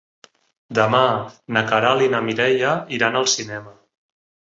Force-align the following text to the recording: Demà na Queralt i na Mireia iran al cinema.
Demà 0.77 1.01
na 1.57 1.63
Queralt 1.71 2.05
i 2.05 2.07
na 2.13 2.21
Mireia 2.29 2.71
iran 2.99 3.19
al 3.21 3.29
cinema. 3.35 3.75